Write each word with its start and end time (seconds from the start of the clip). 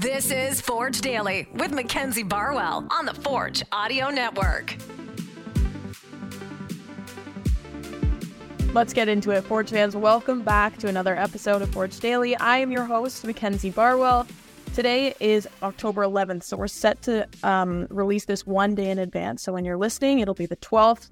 This 0.00 0.30
is 0.30 0.62
Forge 0.62 1.02
Daily 1.02 1.46
with 1.52 1.72
Mackenzie 1.72 2.22
Barwell 2.22 2.86
on 2.90 3.04
the 3.04 3.12
Forge 3.12 3.62
Audio 3.70 4.08
Network. 4.08 4.74
Let's 8.72 8.94
get 8.94 9.08
into 9.08 9.30
it. 9.32 9.44
Forge 9.44 9.68
fans, 9.68 9.94
welcome 9.94 10.40
back 10.40 10.78
to 10.78 10.88
another 10.88 11.14
episode 11.14 11.60
of 11.60 11.68
Forge 11.68 12.00
Daily. 12.00 12.34
I 12.36 12.56
am 12.56 12.70
your 12.70 12.86
host, 12.86 13.26
Mackenzie 13.26 13.68
Barwell. 13.68 14.26
Today 14.74 15.14
is 15.20 15.46
October 15.62 16.02
11th, 16.02 16.44
so 16.44 16.56
we're 16.56 16.66
set 16.66 17.02
to 17.02 17.28
um, 17.42 17.86
release 17.90 18.24
this 18.24 18.46
one 18.46 18.74
day 18.74 18.88
in 18.90 18.98
advance. 18.98 19.42
So 19.42 19.52
when 19.52 19.66
you're 19.66 19.76
listening, 19.76 20.20
it'll 20.20 20.32
be 20.32 20.46
the 20.46 20.56
12th. 20.56 21.10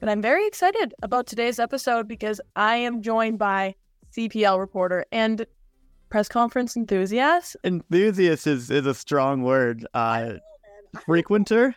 But 0.00 0.08
I'm 0.08 0.20
very 0.20 0.44
excited 0.48 0.92
about 1.04 1.28
today's 1.28 1.60
episode 1.60 2.08
because 2.08 2.40
I 2.56 2.78
am 2.78 3.00
joined 3.00 3.38
by 3.38 3.76
CPL 4.16 4.58
reporter 4.58 5.06
and 5.12 5.46
press 6.14 6.28
conference 6.28 6.76
enthusiast. 6.76 7.56
Enthusiast 7.64 8.46
is, 8.46 8.70
is 8.70 8.86
a 8.86 8.94
strong 8.94 9.42
word. 9.42 9.84
Uh, 9.94 10.34
frequenter 11.04 11.74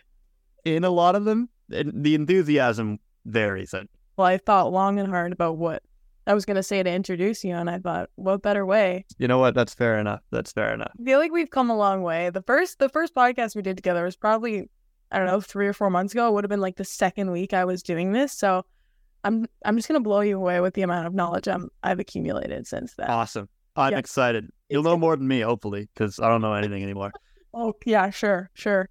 in 0.64 0.84
a 0.84 0.90
lot 0.90 1.16
of 1.16 1.24
them. 1.24 1.48
The 1.68 2.14
enthusiasm 2.14 3.00
varies. 3.26 3.74
Well, 4.16 4.28
I 4.28 4.38
thought 4.38 4.72
long 4.72 5.00
and 5.00 5.08
hard 5.08 5.32
about 5.32 5.56
what 5.56 5.82
I 6.28 6.34
was 6.34 6.44
going 6.44 6.54
to 6.54 6.62
say 6.62 6.80
to 6.80 6.88
introduce 6.88 7.42
you, 7.42 7.56
and 7.56 7.68
I 7.68 7.80
thought, 7.80 8.10
what 8.14 8.40
better 8.40 8.64
way? 8.64 9.06
You 9.18 9.26
know 9.26 9.38
what? 9.38 9.56
That's 9.56 9.74
fair 9.74 9.98
enough. 9.98 10.20
That's 10.30 10.52
fair 10.52 10.72
enough. 10.72 10.92
I 11.00 11.02
feel 11.02 11.18
like 11.18 11.32
we've 11.32 11.50
come 11.50 11.68
a 11.68 11.76
long 11.76 12.02
way. 12.02 12.30
The 12.30 12.42
first, 12.42 12.78
the 12.78 12.88
first 12.88 13.16
podcast 13.16 13.56
we 13.56 13.62
did 13.62 13.76
together 13.76 14.04
was 14.04 14.14
probably, 14.14 14.70
I 15.10 15.18
don't 15.18 15.26
know, 15.26 15.40
three 15.40 15.66
or 15.66 15.72
four 15.72 15.90
months 15.90 16.12
ago. 16.12 16.28
It 16.28 16.34
would 16.34 16.44
have 16.44 16.48
been 16.48 16.60
like 16.60 16.76
the 16.76 16.84
second 16.84 17.32
week 17.32 17.54
I 17.54 17.64
was 17.64 17.82
doing 17.82 18.12
this. 18.12 18.34
So, 18.34 18.64
I'm, 19.24 19.46
I'm 19.64 19.74
just 19.74 19.88
going 19.88 20.00
to 20.00 20.08
blow 20.08 20.20
you 20.20 20.36
away 20.36 20.60
with 20.60 20.74
the 20.74 20.82
amount 20.82 21.08
of 21.08 21.12
knowledge 21.12 21.48
I'm, 21.48 21.70
I've 21.82 21.98
accumulated 21.98 22.68
since 22.68 22.94
then. 22.94 23.10
Awesome. 23.10 23.48
I'm 23.78 23.92
yeah. 23.92 23.98
excited. 23.98 24.50
You'll 24.68 24.82
know 24.82 24.96
more 24.96 25.16
than 25.16 25.28
me, 25.28 25.40
hopefully, 25.40 25.88
because 25.94 26.20
I 26.20 26.28
don't 26.28 26.40
know 26.40 26.54
anything 26.54 26.82
anymore. 26.82 27.12
oh 27.54 27.74
yeah, 27.86 28.10
sure, 28.10 28.50
sure. 28.54 28.88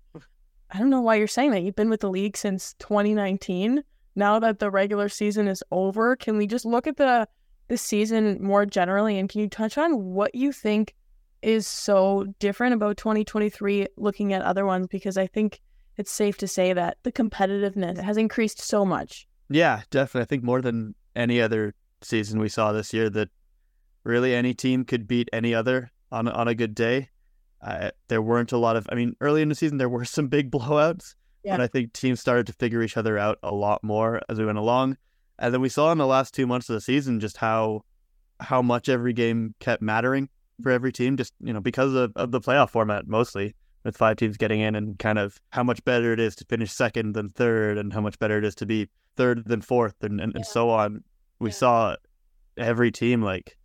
I 0.72 0.80
don't 0.80 0.90
know 0.90 1.02
why 1.02 1.16
you're 1.16 1.28
saying 1.28 1.52
that. 1.52 1.64
You've 1.64 1.76
been 1.76 1.90
with 1.90 2.02
the 2.02 2.10
league 2.10 2.36
since 2.36 2.74
2019 2.80 3.84
now 4.18 4.40
that 4.40 4.58
the 4.58 4.72
regular 4.72 5.08
season 5.08 5.48
is 5.48 5.64
over, 5.72 6.16
can 6.16 6.38
we 6.38 6.48
just 6.48 6.66
look 6.66 6.88
at 6.88 6.98
the 6.98 7.28
the 7.70 7.78
season 7.78 8.42
more 8.42 8.66
generally 8.66 9.20
and 9.20 9.30
can 9.30 9.42
you 9.42 9.50
touch 9.50 9.78
on 9.78 10.14
what 10.14 10.34
you 10.34 10.54
think 10.54 10.96
is 11.42 11.68
so 11.68 12.26
different 12.40 12.74
about 12.74 12.96
2023 12.96 13.88
looking 13.98 14.32
at 14.32 14.42
other 14.42 14.66
ones 14.66 14.88
because 14.88 15.18
I 15.18 15.28
think 15.28 15.60
it's 15.98 16.12
safe 16.12 16.38
to 16.38 16.48
say 16.48 16.72
that 16.72 16.98
the 17.04 17.12
competitiveness 17.12 18.02
has 18.02 18.16
increased 18.16 18.62
so 18.62 18.86
much. 18.86 19.28
Yeah, 19.50 19.82
definitely. 19.92 20.22
I 20.22 20.26
think 20.26 20.44
more 20.44 20.62
than 20.62 20.96
any 21.16 21.42
other 21.42 21.76
season 22.02 22.40
we 22.40 22.48
saw 22.48 22.72
this 22.72 22.94
year 22.94 23.10
that 23.10 23.30
really 24.08 24.34
any 24.34 24.54
team 24.54 24.86
could 24.86 25.08
beat 25.08 25.30
any 25.34 25.54
other 25.54 25.92
on 26.12 26.28
on 26.28 26.48
a 26.48 26.56
good 26.56 26.74
day. 26.74 27.10
Uh, 27.62 27.92
there 28.08 28.22
weren't 28.22 28.52
a 28.52 28.58
lot 28.58 28.76
of. 28.76 28.88
I 28.92 28.96
mean, 28.96 29.16
early 29.22 29.42
in 29.42 29.50
the 29.50 29.56
season 29.56 29.78
there 29.78 29.90
were 29.90 30.06
some 30.18 30.28
big 30.28 30.52
blowouts, 30.52 31.16
yeah. 31.48 31.56
But 31.56 31.64
I 31.64 31.68
think 31.68 31.94
teams 31.94 32.20
started 32.20 32.46
to 32.48 32.54
figure 32.54 32.82
each 32.82 32.98
other 32.98 33.18
out 33.18 33.40
a 33.42 33.56
lot 33.56 33.82
more 33.82 34.22
as 34.28 34.38
we 34.38 34.46
went 34.46 34.58
along. 34.58 34.98
And 35.40 35.54
then 35.54 35.62
we 35.62 35.70
saw 35.70 35.94
in 35.94 35.98
the 35.98 36.06
last 36.06 36.34
two 36.34 36.46
months 36.46 36.68
of 36.70 36.74
the 36.74 36.82
season 36.82 37.22
just 37.22 37.38
how 37.38 37.86
how 38.42 38.62
much 38.62 38.90
every 38.90 39.14
game 39.14 39.56
kept 39.62 39.82
mattering 39.82 40.28
for 40.62 40.74
every 40.74 40.92
team, 40.92 41.16
just 41.16 41.34
you 41.40 41.54
know, 41.54 41.62
because 41.62 41.94
of, 41.94 42.12
of 42.18 42.32
the 42.32 42.42
playoff 42.42 42.72
format 42.72 43.08
mostly, 43.08 43.56
with 43.86 43.96
five 43.96 44.18
teams 44.18 44.36
getting 44.36 44.60
in 44.60 44.76
and 44.76 45.00
kind 45.00 45.18
of 45.18 45.40
how 45.52 45.64
much 45.64 45.82
better 45.86 46.12
it 46.12 46.20
is 46.20 46.36
to 46.36 46.46
finish 46.50 46.70
second 46.70 47.14
than 47.14 47.30
third 47.30 47.78
and 47.78 47.94
how 47.94 48.02
much 48.02 48.20
better 48.20 48.38
it 48.38 48.44
is 48.44 48.56
to 48.56 48.66
be 48.66 48.90
third 49.16 49.46
than 49.46 49.62
fourth 49.62 49.96
and, 50.04 50.20
and, 50.20 50.34
yeah. 50.34 50.40
and 50.40 50.46
so 50.46 50.70
on. 50.70 51.02
We 51.40 51.50
yeah. 51.50 51.56
saw 51.56 51.96
every 52.58 52.92
team 52.92 53.22
like 53.22 53.58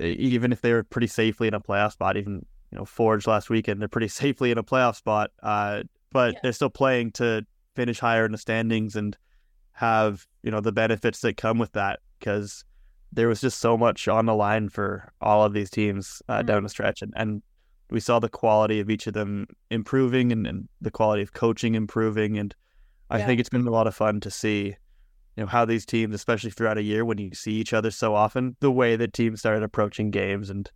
even 0.00 0.52
if 0.52 0.60
they 0.60 0.72
were 0.72 0.84
pretty 0.84 1.06
safely 1.06 1.48
in 1.48 1.54
a 1.54 1.60
playoff 1.60 1.92
spot, 1.92 2.16
even 2.16 2.44
you 2.70 2.78
know, 2.78 2.84
Forge 2.84 3.26
last 3.26 3.50
weekend, 3.50 3.80
they're 3.80 3.88
pretty 3.88 4.08
safely 4.22 4.50
in 4.50 4.58
a 4.58 4.64
playoff 4.64 4.96
spot. 4.96 5.30
Uh, 5.42 5.82
but 6.10 6.34
yeah. 6.34 6.40
they're 6.42 6.52
still 6.52 6.70
playing 6.70 7.12
to 7.12 7.44
finish 7.74 8.00
higher 8.00 8.24
in 8.24 8.32
the 8.32 8.38
standings 8.38 8.96
and 8.96 9.16
have 9.72 10.26
you 10.42 10.50
know 10.50 10.60
the 10.60 10.72
benefits 10.72 11.20
that 11.20 11.36
come 11.36 11.58
with 11.58 11.70
that 11.72 12.00
because 12.18 12.64
there 13.12 13.28
was 13.28 13.40
just 13.40 13.60
so 13.60 13.78
much 13.78 14.08
on 14.08 14.26
the 14.26 14.34
line 14.34 14.68
for 14.68 15.12
all 15.20 15.44
of 15.44 15.52
these 15.52 15.70
teams 15.70 16.20
uh, 16.28 16.38
mm-hmm. 16.38 16.46
down 16.46 16.62
the 16.64 16.68
stretch 16.68 17.02
and, 17.02 17.12
and 17.14 17.40
we 17.90 18.00
saw 18.00 18.18
the 18.18 18.28
quality 18.28 18.80
of 18.80 18.90
each 18.90 19.06
of 19.06 19.14
them 19.14 19.46
improving 19.70 20.32
and, 20.32 20.46
and 20.46 20.68
the 20.80 20.90
quality 20.90 21.22
of 21.22 21.32
coaching 21.32 21.76
improving 21.76 22.36
and 22.36 22.56
i 23.10 23.18
yeah. 23.18 23.26
think 23.26 23.38
it's 23.38 23.48
been 23.48 23.66
a 23.66 23.70
lot 23.70 23.86
of 23.86 23.94
fun 23.94 24.18
to 24.18 24.30
see 24.30 24.74
you 25.38 25.44
know 25.44 25.48
how 25.48 25.64
these 25.64 25.86
teams 25.86 26.16
especially 26.16 26.50
throughout 26.50 26.78
a 26.78 26.82
year 26.82 27.04
when 27.04 27.16
you 27.16 27.32
see 27.32 27.52
each 27.52 27.72
other 27.72 27.92
so 27.92 28.12
often 28.12 28.56
the 28.58 28.72
way 28.72 28.96
that 28.96 29.12
teams 29.12 29.38
started 29.38 29.62
approaching 29.62 30.10
games 30.10 30.50
and 30.50 30.68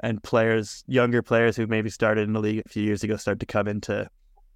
and 0.00 0.22
players 0.22 0.84
younger 0.86 1.20
players 1.20 1.56
who 1.56 1.66
maybe 1.66 1.90
started 1.90 2.22
in 2.22 2.32
the 2.32 2.40
league 2.40 2.62
a 2.64 2.68
few 2.68 2.84
years 2.84 3.02
ago 3.02 3.16
start 3.16 3.40
to 3.40 3.46
come 3.46 3.66
into 3.66 4.08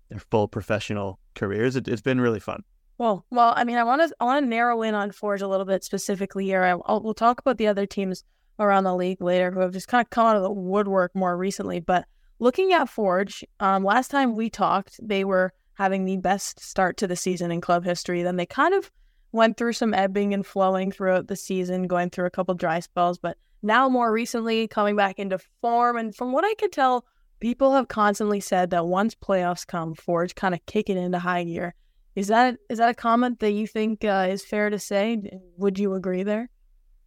their 0.09 0.21
full 0.31 0.49
professional 0.49 1.19
careers. 1.35 1.77
It, 1.77 1.87
has 1.87 2.01
been 2.01 2.21
really 2.21 2.41
fun. 2.41 2.63
Well, 2.99 3.25
well, 3.31 3.53
I 3.57 3.65
mean, 3.65 3.77
I 3.77 3.85
want 3.85 4.03
to 4.03 4.15
I 4.21 4.25
want 4.25 4.45
to 4.45 4.49
narrow 4.49 4.83
in 4.83 4.95
on 4.95 5.13
Forge 5.13 5.43
a 5.43 5.49
little 5.49 5.67
bit 5.67 5.85
specifically 5.85 6.47
here. 6.47 6.65
I, 6.65 6.71
I'll, 6.87 7.01
we'll 7.03 7.15
talk 7.15 7.41
about 7.41 7.59
the 7.59 7.67
other 7.67 7.87
teams 7.87 8.25
around 8.59 8.85
the 8.85 8.97
league 8.97 9.21
later 9.21 9.53
who 9.53 9.61
have 9.61 9.73
just 9.73 9.89
kind 9.89 10.05
of 10.05 10.11
come 10.11 10.27
out 10.27 10.37
of 10.37 10.43
the 10.43 10.51
woodwork 10.51 11.15
more 11.15 11.37
recently. 11.37 11.79
But 11.79 12.07
looking 12.41 12.73
at 12.73 12.89
Forge, 12.89 13.45
um, 13.61 13.85
last 13.85 14.11
time 14.11 14.35
we 14.35 14.51
talked, 14.51 14.99
they 15.01 15.25
were 15.25 15.53
having 15.75 16.05
the 16.05 16.17
best 16.17 16.59
start 16.59 16.97
to 16.97 17.07
the 17.07 17.15
season 17.15 17.53
in 17.53 17.61
club 17.61 17.85
history. 17.85 18.23
Then 18.23 18.37
they 18.37 18.47
kind 18.47 18.75
of 18.75 18.91
went 19.33 19.57
through 19.57 19.75
some 19.75 19.95
ebbing 19.95 20.35
and 20.35 20.47
flowing 20.47 20.91
throughout 20.91 21.29
the 21.29 21.37
season, 21.37 21.87
going 21.87 22.11
through 22.11 22.27
a 22.27 22.31
couple 22.31 22.55
dry 22.55 22.81
spells. 22.81 23.19
But 23.19 23.37
now, 23.63 23.89
more 23.89 24.13
recently, 24.13 24.69
coming 24.69 24.97
back 24.97 25.19
into 25.19 25.39
form, 25.61 25.97
and 25.97 26.15
from 26.15 26.33
what 26.33 26.45
I 26.45 26.55
could 26.55 26.73
tell, 26.73 27.05
people 27.41 27.75
have 27.75 27.89
constantly 27.89 28.41
said 28.41 28.71
that 28.71 28.87
once 28.87 29.15
playoffs 29.15 29.67
come, 29.67 29.95
Forge 29.95 30.35
kind 30.35 30.55
of 30.55 30.65
kick 30.67 30.89
it 30.89 30.97
into 30.97 31.19
high 31.19 31.45
gear. 31.45 31.75
Is 32.15 32.29
that 32.29 32.57
is 32.69 32.79
that 32.79 32.91
a 32.91 32.95
comment 32.95 33.39
that 33.41 33.53
you 33.53 33.67
think 33.67 34.05
uh, 34.05 34.27
is 34.31 34.45
fair 34.45 34.71
to 34.71 34.79
say? 34.79 35.23
Would 35.57 35.79
you 35.79 35.95
agree 35.95 36.23
there? 36.23 36.51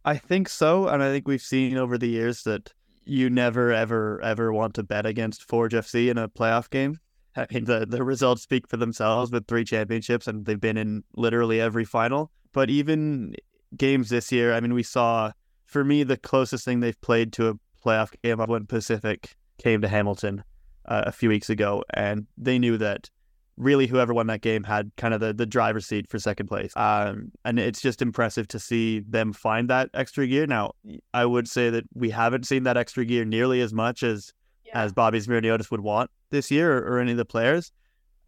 I 0.04 0.16
think 0.16 0.48
so, 0.48 0.88
and 0.88 1.02
I 1.02 1.10
think 1.10 1.28
we've 1.28 1.42
seen 1.42 1.76
over 1.76 1.96
the 1.96 2.08
years 2.08 2.42
that 2.44 2.72
you 3.04 3.30
never, 3.30 3.72
ever, 3.72 4.20
ever 4.22 4.52
want 4.52 4.74
to 4.74 4.82
bet 4.82 5.06
against 5.06 5.48
Forge 5.48 5.72
FC 5.72 6.10
in 6.10 6.18
a 6.18 6.28
playoff 6.28 6.70
game. 6.70 6.98
I 7.36 7.46
mean, 7.52 7.64
the 7.64 7.86
the 7.86 8.02
results 8.02 8.42
speak 8.42 8.68
for 8.68 8.76
themselves 8.76 9.30
with 9.30 9.46
three 9.46 9.64
championships, 9.64 10.26
and 10.26 10.44
they've 10.44 10.60
been 10.60 10.76
in 10.76 11.04
literally 11.16 11.60
every 11.60 11.84
final. 11.84 12.30
But 12.52 12.70
even 12.70 13.34
games 13.76 14.10
this 14.10 14.30
year, 14.30 14.52
I 14.52 14.60
mean, 14.60 14.74
we 14.74 14.82
saw 14.82 15.32
for 15.66 15.84
me 15.84 16.02
the 16.02 16.16
closest 16.16 16.64
thing 16.64 16.80
they've 16.80 17.00
played 17.00 17.32
to 17.34 17.48
a 17.48 17.54
playoff 17.84 18.12
game 18.22 18.38
when 18.38 18.66
Pacific 18.66 19.36
came 19.58 19.80
to 19.80 19.88
Hamilton 19.88 20.44
uh, 20.86 21.04
a 21.06 21.12
few 21.12 21.28
weeks 21.28 21.48
ago, 21.48 21.82
and 21.94 22.26
they 22.36 22.58
knew 22.58 22.76
that 22.78 23.08
really 23.56 23.86
whoever 23.86 24.14
won 24.14 24.26
that 24.26 24.40
game 24.40 24.64
had 24.64 24.90
kind 24.96 25.14
of 25.14 25.20
the, 25.20 25.32
the 25.32 25.46
driver's 25.46 25.86
seat 25.86 26.08
for 26.08 26.18
second 26.18 26.46
place. 26.46 26.72
Um, 26.76 27.32
and 27.44 27.58
it's 27.58 27.80
just 27.80 28.02
impressive 28.02 28.48
to 28.48 28.58
see 28.58 29.00
them 29.00 29.32
find 29.32 29.68
that 29.70 29.90
extra 29.94 30.26
gear. 30.26 30.46
Now, 30.46 30.72
I 31.12 31.26
would 31.26 31.48
say 31.48 31.70
that 31.70 31.84
we 31.94 32.10
haven't 32.10 32.46
seen 32.46 32.62
that 32.64 32.76
extra 32.76 33.04
gear 33.04 33.24
nearly 33.24 33.60
as 33.60 33.72
much 33.72 34.02
as 34.02 34.32
yeah. 34.72 34.84
as 34.84 34.92
Bobby 34.92 35.20
Smyrniotis 35.20 35.70
would 35.70 35.80
want 35.80 36.10
this 36.30 36.50
year 36.50 36.78
or, 36.78 36.94
or 36.94 36.98
any 36.98 37.12
of 37.12 37.16
the 37.16 37.24
players. 37.24 37.72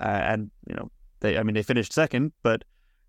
Uh, 0.00 0.04
and 0.04 0.50
you 0.68 0.74
know, 0.74 0.90
they 1.20 1.38
I 1.38 1.42
mean 1.42 1.54
they 1.54 1.62
finished 1.62 1.92
second, 1.92 2.32
but 2.42 2.64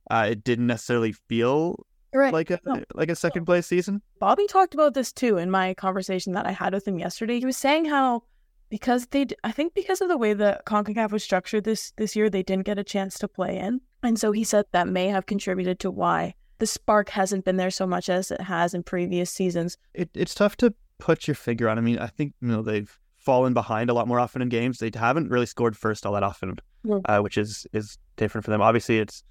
uh, 0.09 0.27
it 0.31 0.43
didn't 0.43 0.67
necessarily 0.67 1.11
feel 1.11 1.85
right. 2.13 2.33
like 2.33 2.51
a 2.51 2.59
no. 2.65 2.83
like 2.93 3.09
a 3.09 3.15
second 3.15 3.45
place 3.45 3.67
season. 3.67 4.01
Bobby 4.19 4.47
talked 4.47 4.73
about 4.73 4.93
this 4.93 5.11
too 5.11 5.37
in 5.37 5.49
my 5.49 5.73
conversation 5.73 6.33
that 6.33 6.45
I 6.45 6.51
had 6.51 6.73
with 6.73 6.87
him 6.87 6.99
yesterday. 6.99 7.39
He 7.39 7.45
was 7.45 7.57
saying 7.57 7.85
how 7.85 8.23
because 8.69 9.05
they, 9.07 9.27
I 9.43 9.51
think 9.51 9.73
because 9.73 10.01
of 10.01 10.09
the 10.09 10.17
way 10.17 10.33
the 10.33 10.61
Concacaf 10.65 11.11
was 11.11 11.23
structured 11.23 11.63
this 11.63 11.91
this 11.97 12.15
year, 12.15 12.29
they 12.29 12.43
didn't 12.43 12.65
get 12.65 12.79
a 12.79 12.83
chance 12.83 13.17
to 13.19 13.27
play 13.27 13.57
in, 13.57 13.81
and 14.03 14.19
so 14.19 14.31
he 14.31 14.43
said 14.43 14.65
that 14.71 14.87
may 14.87 15.07
have 15.07 15.25
contributed 15.25 15.79
to 15.79 15.91
why 15.91 16.33
the 16.59 16.67
spark 16.67 17.09
hasn't 17.09 17.45
been 17.45 17.57
there 17.57 17.71
so 17.71 17.85
much 17.85 18.09
as 18.09 18.31
it 18.31 18.41
has 18.41 18.73
in 18.73 18.83
previous 18.83 19.29
seasons. 19.29 19.77
It, 19.93 20.09
it's 20.13 20.33
tough 20.33 20.55
to 20.57 20.73
put 20.99 21.27
your 21.27 21.35
finger 21.35 21.69
on. 21.69 21.77
I 21.77 21.81
mean, 21.81 21.99
I 21.99 22.07
think 22.07 22.33
you 22.41 22.47
know 22.47 22.61
they've 22.61 22.97
fallen 23.25 23.53
behind 23.53 23.89
a 23.89 23.93
lot 23.93 24.07
more 24.07 24.19
often 24.19 24.41
in 24.41 24.49
games. 24.49 24.77
They 24.77 24.91
haven't 24.93 25.29
really 25.29 25.47
scored 25.47 25.75
first 25.75 26.05
all 26.05 26.13
that 26.13 26.23
often, 26.23 26.57
mm. 26.85 27.01
uh, 27.05 27.19
which 27.21 27.37
is 27.37 27.67
is 27.73 27.97
different 28.15 28.45
for 28.45 28.51
them. 28.51 28.61
Obviously, 28.61 28.99
it's 28.99 29.23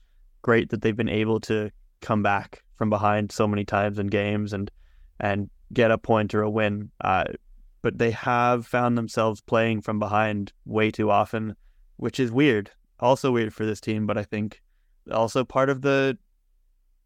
great 0.42 0.70
that 0.70 0.82
they've 0.82 0.96
been 0.96 1.08
able 1.08 1.40
to 1.40 1.70
come 2.00 2.22
back 2.22 2.62
from 2.74 2.90
behind 2.90 3.32
so 3.32 3.46
many 3.46 3.64
times 3.64 3.98
in 3.98 4.08
games 4.08 4.52
and 4.52 4.70
and 5.20 5.48
get 5.72 5.90
a 5.90 5.98
point 5.98 6.34
or 6.34 6.42
a 6.42 6.50
win. 6.50 6.90
Uh, 7.00 7.24
but 7.82 7.98
they 7.98 8.10
have 8.10 8.66
found 8.66 8.98
themselves 8.98 9.40
playing 9.40 9.80
from 9.80 9.98
behind 9.98 10.52
way 10.64 10.90
too 10.90 11.10
often, 11.10 11.54
which 11.96 12.18
is 12.18 12.32
weird. 12.32 12.70
Also 13.00 13.30
weird 13.30 13.54
for 13.54 13.64
this 13.64 13.80
team, 13.80 14.06
but 14.06 14.18
I 14.18 14.24
think 14.24 14.60
also 15.12 15.44
part 15.44 15.68
of 15.68 15.82
the 15.82 16.18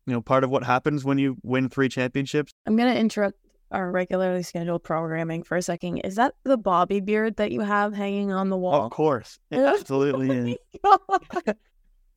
you 0.07 0.13
know 0.15 0.21
part 0.23 0.45
of 0.45 0.51
what 0.51 0.65
happens 0.65 1.05
when 1.05 1.19
you 1.19 1.37
win 1.43 1.69
three 1.69 1.89
championships. 1.89 2.53
I'm 2.67 2.77
gonna 2.77 2.95
interrupt 2.95 3.39
our 3.71 3.91
regularly 3.91 4.43
scheduled 4.43 4.83
programming 4.83 5.43
for 5.43 5.57
a 5.57 5.63
second. 5.63 5.99
Is 5.99 6.17
that 6.17 6.35
the 6.45 6.57
Bobby 6.57 7.01
beard 7.01 7.37
that 7.37 7.53
you 7.53 7.61
have 7.61 7.95
hanging 7.95 8.33
on 8.33 8.49
the 8.49 8.57
wall? 8.57 8.87
Of 8.87 8.93
course, 8.93 9.39
it 9.51 9.57
oh 9.59 9.67
absolutely 9.67 10.53
is. 10.53 10.59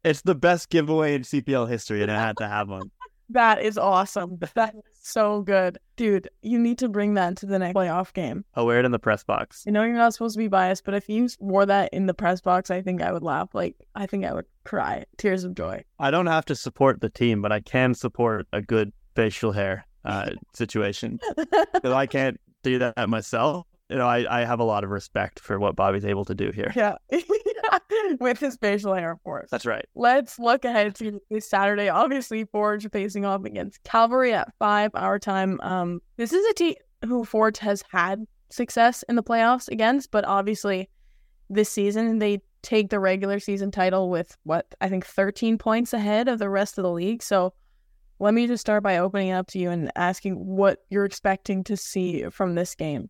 it's 0.04 0.22
the 0.22 0.36
best 0.36 0.70
giveaway 0.70 1.16
in 1.16 1.22
CPL 1.24 1.70
history, 1.70 2.02
and 2.02 2.12
I 2.12 2.20
had 2.20 2.38
to 2.38 2.48
have 2.48 2.70
one. 2.70 2.92
That 3.34 3.62
is 3.62 3.78
awesome. 3.78 4.40
That 4.56 4.76
is 4.76 4.84
so 5.02 5.42
good. 5.42 5.78
Dude, 5.96 6.30
you 6.42 6.60
need 6.60 6.78
to 6.80 6.90
bring 6.90 7.14
that 7.14 7.38
to 7.38 7.46
the 7.46 7.60
next 7.60 7.78
playoff 7.78 8.12
game. 8.12 8.44
I'll 8.56 8.66
wear 8.66 8.80
it 8.80 8.84
in 8.84 8.92
the 8.92 9.00
press 9.00 9.24
box. 9.24 9.64
I 9.66 9.72
know 9.72 9.84
you're 9.84 9.96
not 9.96 10.14
supposed 10.14 10.36
to 10.36 10.38
be 10.38 10.50
biased, 10.50 10.84
but 10.84 10.96
if 10.96 11.08
you 11.08 11.30
wore 11.40 11.66
that 11.66 11.94
in 11.94 12.08
the 12.08 12.14
press 12.14 12.42
box, 12.42 12.70
I 12.70 12.82
think 12.82 13.02
I 13.02 13.14
would 13.14 13.24
laugh. 13.24 13.56
Like, 13.56 13.78
I 13.96 14.06
think 14.06 14.26
I 14.26 14.34
would 14.34 14.48
cry. 14.66 15.06
Tears 15.16 15.46
of 15.46 15.56
joy. 15.56 15.82
I 15.98 16.12
don't 16.12 16.28
have 16.28 16.44
to 16.48 16.56
support 16.58 17.00
the 17.00 17.10
team, 17.10 17.42
but 17.42 17.54
I 17.54 17.62
can 17.62 17.94
support 17.94 18.48
a 18.52 18.62
good 18.62 18.92
facial 19.16 19.54
hair 19.54 19.86
uh, 20.06 20.32
situation. 20.54 21.20
Because 21.74 21.94
I 21.94 22.06
can't 22.06 22.40
do 22.64 22.80
that 22.80 23.10
myself. 23.10 23.66
You 23.90 23.98
know, 23.98 24.08
I, 24.08 24.42
I 24.42 24.46
have 24.46 24.60
a 24.60 24.64
lot 24.64 24.84
of 24.84 24.90
respect 24.90 25.40
for 25.40 25.60
what 25.60 25.76
Bobby's 25.76 26.06
able 26.06 26.26
to 26.26 26.36
do 26.36 26.52
here. 26.52 26.72
yeah. 26.76 26.96
With 28.20 28.40
his 28.40 28.56
facial 28.56 28.94
hair, 28.94 29.12
of 29.12 29.24
course. 29.24 29.50
That's 29.50 29.66
right. 29.66 29.86
Let's 29.96 30.40
look 30.40 30.64
ahead 30.64 30.96
to 30.96 31.20
this 31.30 31.50
Saturday. 31.50 31.90
Obviously, 31.90 32.46
Forge 32.46 32.90
facing 32.92 33.26
off 33.26 33.44
against 33.44 33.84
Cavalry 33.84 34.34
at 34.34 34.54
five 34.60 34.92
our 34.94 35.20
time. 35.20 35.60
Um, 35.62 36.02
this 36.18 36.34
is 36.34 36.46
a 36.46 36.54
team 36.54 36.76
who 37.06 37.26
Forge 37.26 37.58
has 37.60 37.84
had 37.92 38.26
success 38.50 39.04
in 39.10 39.16
the 39.16 39.24
playoffs 39.24 39.68
against, 39.68 40.12
but 40.12 40.26
obviously 40.26 40.90
this 41.50 41.70
season 41.70 42.20
they 42.20 42.42
take 42.62 42.90
the 42.90 43.00
regular 43.00 43.40
season 43.40 43.72
title 43.72 44.10
with 44.10 44.38
what 44.44 44.74
I 44.82 44.88
think 44.88 45.06
13 45.06 45.58
points 45.58 45.94
ahead 45.94 46.28
of 46.28 46.40
the 46.40 46.50
rest 46.50 46.78
of 46.78 46.84
the 46.84 46.92
league. 46.92 47.24
So 47.24 47.54
let 48.22 48.34
me 48.34 48.46
just 48.48 48.62
start 48.62 48.84
by 48.84 48.98
opening 48.98 49.30
it 49.30 49.34
up 49.34 49.48
to 49.48 49.60
you 49.60 49.72
and 49.72 49.92
asking 49.96 50.36
what 50.36 50.80
you're 50.90 51.06
expecting 51.06 51.64
to 51.66 51.76
see 51.76 52.24
from 52.30 52.56
this 52.56 52.76
game. 52.76 53.10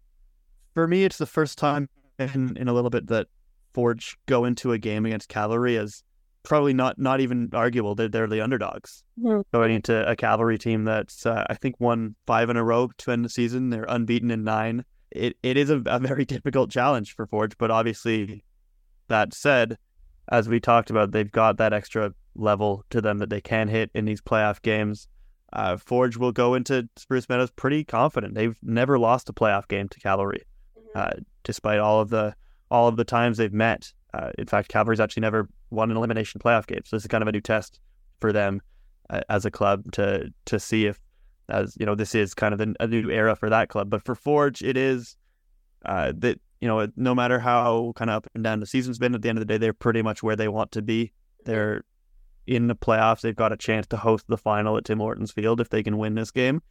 For 0.74 0.88
me, 0.88 1.04
it's 1.04 1.18
the 1.18 1.25
first 1.25 1.58
time 1.58 1.90
in, 2.18 2.56
in 2.56 2.68
a 2.68 2.74
little 2.74 2.90
bit 2.90 3.08
that 3.08 3.28
Forge 3.74 4.18
go 4.25 4.46
into 4.46 4.72
a 4.72 4.78
game 4.78 5.06
against 5.06 5.28
Cavalry 5.30 5.78
as 5.78 6.04
probably 6.44 6.74
not 6.74 6.98
not 6.98 7.19
even 7.19 7.50
arguable. 7.54 7.94
They're, 7.94 8.08
they're 8.10 8.28
the 8.28 8.42
underdogs 8.42 9.04
Mhm. 9.19 9.44
going 9.54 9.74
into 9.74 10.10
a 10.10 10.16
Cavalry 10.16 10.58
team 10.58 10.86
that's 10.86 11.25
uh, 11.25 11.46
I 11.50 11.56
think 11.56 11.75
won 11.80 12.16
five 12.25 12.50
in 12.50 12.58
a 12.58 12.63
row 12.63 12.90
to 13.00 13.12
end 13.12 13.25
the 13.25 13.30
season. 13.30 13.69
They're 13.69 13.86
unbeaten 13.88 14.31
in 14.31 14.44
nine. 14.44 14.86
It 15.12 15.38
it 15.44 15.58
is 15.58 15.69
a, 15.69 15.81
a 15.86 16.00
very 16.00 16.25
difficult 16.36 16.72
challenge 16.72 17.16
for 17.16 17.28
Forge, 17.28 17.58
but 17.58 17.69
obviously, 17.69 18.44
that 19.10 19.34
said, 19.34 19.78
as 20.31 20.48
we 20.48 20.60
talked 20.60 20.90
about, 20.90 21.12
they've 21.12 21.31
got 21.31 21.58
that 21.58 21.74
extra 21.74 22.13
level 22.36 22.83
to 22.89 23.01
them 23.01 23.18
that 23.19 23.30
they 23.30 23.42
can 23.42 23.68
hit 23.68 23.92
in 23.94 24.06
these 24.06 24.22
playoff 24.22 24.62
games. 24.62 25.07
Uh, 25.54 25.78
Forge 25.78 26.18
will 26.18 26.31
go 26.31 26.54
into 26.54 26.88
Spruce 26.95 27.28
Meadows 27.28 27.51
pretty 27.51 27.83
confident. 27.83 28.36
They've 28.36 28.57
never 28.63 28.98
lost 28.98 29.30
a 29.30 29.33
playoff 29.33 29.68
game 29.68 29.89
to 29.89 30.00
Cavalry, 30.00 30.44
uh, 30.95 31.12
despite 31.44 31.80
all 31.80 32.00
of 32.00 32.10
the 32.10 32.36
all 32.69 32.88
of 32.88 32.95
the 32.95 33.04
times 33.04 33.38
they've 33.38 33.51
met. 33.51 33.92
Uh, 34.13 34.31
in 34.38 34.45
fact, 34.45 34.69
Cavalry's 34.69 35.01
actually 35.01 35.22
never 35.22 35.50
won 35.69 35.92
an 35.92 35.98
elimination 35.98 36.39
playoff 36.39 36.68
game, 36.68 36.81
so 36.86 36.95
this 36.95 37.04
is 37.04 37.07
kind 37.07 37.22
of 37.22 37.28
a 37.28 37.31
new 37.33 37.42
test 37.42 37.80
for 38.19 38.31
them 38.31 38.62
uh, 39.10 39.22
as 39.30 39.45
a 39.45 39.51
club 39.51 39.92
to 39.92 40.34
to 40.45 40.60
see 40.60 40.86
if, 40.86 41.01
as 41.50 41.75
you 41.77 41.86
know, 41.86 41.95
this 41.95 42.16
is 42.16 42.34
kind 42.34 42.54
of 42.54 42.62
a, 42.62 42.74
a 42.80 42.88
new 42.88 43.10
era 43.10 43.36
for 43.36 43.50
that 43.50 43.68
club. 43.68 43.89
But 43.89 44.04
for 44.06 44.16
Forge, 44.16 44.62
it 44.62 44.77
is 44.77 45.18
uh, 45.86 46.13
that 46.19 46.39
you 46.62 46.68
know, 46.68 46.88
no 46.95 47.13
matter 47.13 47.39
how 47.39 47.92
kind 47.95 48.10
of 48.10 48.18
up 48.18 48.27
and 48.36 48.44
down 48.44 48.60
the 48.60 48.66
season's 48.66 49.00
been, 49.00 49.16
at 49.16 49.22
the 49.22 49.30
end 49.30 49.38
of 49.38 49.42
the 49.42 49.54
day, 49.54 49.57
they're 49.57 49.74
pretty 49.74 50.01
much 50.01 50.24
where 50.24 50.36
they 50.36 50.48
want 50.48 50.72
to 50.74 50.81
be. 50.81 51.12
They're 51.44 51.84
in 52.56 52.68
the 52.68 52.75
playoffs. 52.75 53.21
They've 53.21 53.36
got 53.36 53.51
a 53.53 53.57
chance 53.57 53.88
to 53.88 53.98
host 53.98 54.25
the 54.27 54.38
final 54.38 54.77
at 54.77 54.86
Tim 54.86 55.00
Hortons 55.00 55.31
Field 55.31 55.62
if 55.62 55.69
they 55.69 55.81
can 55.83 55.98
win 55.98 56.15
this 56.15 56.31
game. 56.31 56.62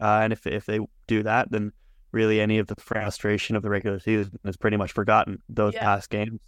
Uh, 0.00 0.20
and 0.22 0.32
if 0.32 0.46
if 0.46 0.66
they 0.66 0.80
do 1.06 1.22
that, 1.22 1.50
then 1.50 1.72
really 2.12 2.40
any 2.40 2.58
of 2.58 2.66
the 2.66 2.74
frustration 2.76 3.56
of 3.56 3.62
the 3.62 3.70
regular 3.70 3.98
season 3.98 4.38
is 4.44 4.56
pretty 4.56 4.76
much 4.76 4.92
forgotten. 4.92 5.38
Those 5.48 5.74
Yeah. 5.74 5.80
past 5.84 6.10
games, 6.10 6.40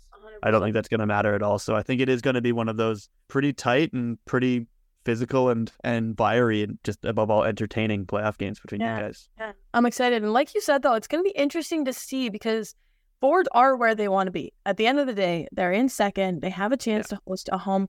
I 0.42 0.50
don't 0.50 0.60
think 0.62 0.74
that's 0.74 0.88
going 0.88 1.00
to 1.00 1.06
matter 1.06 1.34
at 1.34 1.42
all. 1.42 1.58
So 1.58 1.74
I 1.74 1.82
think 1.82 2.00
it 2.00 2.08
is 2.08 2.20
going 2.20 2.34
to 2.34 2.42
be 2.42 2.52
one 2.52 2.68
of 2.68 2.76
those 2.76 3.08
pretty 3.28 3.52
tight 3.52 3.92
and 3.94 4.22
pretty 4.26 4.66
physical 5.04 5.48
and 5.50 5.70
and 5.82 6.16
fiery 6.16 6.62
and 6.62 6.78
just 6.84 7.04
above 7.04 7.30
all 7.30 7.44
entertaining 7.44 8.06
playoff 8.06 8.36
games 8.38 8.58
between 8.60 8.80
Yeah. 8.80 8.96
you 8.96 9.02
guys. 9.04 9.28
Yeah. 9.38 9.52
I'm 9.72 9.86
excited. 9.86 10.22
And 10.22 10.32
like 10.32 10.54
you 10.54 10.60
said, 10.60 10.82
though, 10.82 10.94
it's 10.94 11.06
going 11.08 11.22
to 11.24 11.28
be 11.30 11.36
interesting 11.38 11.84
to 11.86 11.92
see 11.92 12.28
because 12.28 12.74
Forge 13.20 13.46
are 13.52 13.74
where 13.76 13.94
they 13.94 14.08
want 14.08 14.26
to 14.26 14.30
be. 14.32 14.52
At 14.66 14.76
the 14.76 14.86
end 14.86 14.98
of 14.98 15.06
the 15.06 15.14
day, 15.14 15.46
they're 15.52 15.72
in 15.72 15.88
second. 15.88 16.42
They 16.42 16.50
have 16.50 16.72
a 16.72 16.76
chance 16.76 17.08
to 17.08 17.18
host 17.26 17.48
a 17.52 17.56
home 17.58 17.88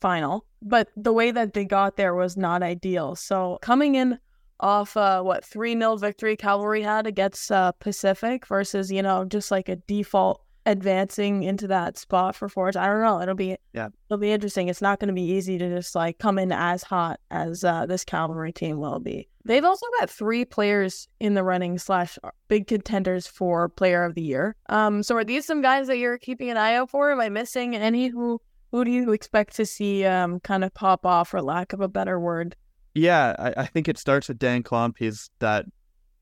final, 0.00 0.44
but 0.62 0.88
the 0.96 1.12
way 1.12 1.30
that 1.30 1.52
they 1.54 1.64
got 1.64 1.96
there 1.96 2.14
was 2.14 2.36
not 2.36 2.62
ideal. 2.62 3.14
So 3.16 3.58
coming 3.62 3.94
in 3.94 4.18
off 4.60 4.96
uh, 4.96 5.22
what 5.22 5.44
3 5.44 5.74
0 5.78 5.96
victory 5.96 6.36
Cavalry 6.36 6.82
had 6.82 7.06
against 7.06 7.52
uh, 7.52 7.72
Pacific 7.72 8.46
versus, 8.46 8.90
you 8.90 9.02
know, 9.02 9.24
just 9.24 9.50
like 9.50 9.68
a 9.68 9.76
default 9.76 10.42
advancing 10.64 11.44
into 11.44 11.68
that 11.68 11.96
spot 11.96 12.34
for 12.34 12.48
Forge. 12.48 12.74
I 12.76 12.86
don't 12.86 13.00
know. 13.00 13.20
It'll 13.22 13.34
be 13.36 13.56
Yeah. 13.72 13.88
it'll 14.08 14.18
be 14.18 14.32
interesting. 14.32 14.68
It's 14.68 14.82
not 14.82 14.98
going 14.98 15.08
to 15.08 15.14
be 15.14 15.22
easy 15.22 15.58
to 15.58 15.68
just 15.68 15.94
like 15.94 16.18
come 16.18 16.38
in 16.38 16.50
as 16.52 16.82
hot 16.82 17.20
as 17.30 17.62
uh, 17.64 17.86
this 17.86 18.04
Cavalry 18.04 18.52
team 18.52 18.78
will 18.78 18.98
be. 18.98 19.28
They've 19.44 19.64
also 19.64 19.86
got 20.00 20.10
three 20.10 20.44
players 20.44 21.06
in 21.20 21.34
the 21.34 21.44
running 21.44 21.78
slash 21.78 22.18
big 22.48 22.66
contenders 22.66 23.28
for 23.28 23.68
Player 23.68 24.02
of 24.02 24.16
the 24.16 24.22
Year. 24.22 24.56
Um, 24.68 25.04
so 25.04 25.14
are 25.16 25.22
these 25.24 25.46
some 25.46 25.62
guys 25.62 25.86
that 25.86 25.98
you're 25.98 26.18
keeping 26.18 26.50
an 26.50 26.56
eye 26.56 26.74
out 26.74 26.90
for? 26.90 27.12
Am 27.12 27.20
I 27.20 27.28
missing 27.28 27.76
any? 27.76 28.08
Who 28.08 28.40
who 28.76 28.84
do 28.84 28.90
you 28.90 29.12
expect 29.12 29.56
to 29.56 29.64
see 29.64 30.04
um 30.04 30.38
kind 30.40 30.62
of 30.62 30.74
pop 30.74 31.06
off, 31.06 31.28
for 31.30 31.40
lack 31.40 31.72
of 31.72 31.80
a 31.80 31.88
better 31.88 32.20
word? 32.20 32.54
Yeah, 32.94 33.34
I, 33.38 33.62
I 33.62 33.66
think 33.66 33.88
it 33.88 33.96
starts 33.96 34.28
with 34.28 34.38
Daan 34.38 34.62
Klomp. 34.62 34.96
He's 34.98 35.30
that 35.38 35.64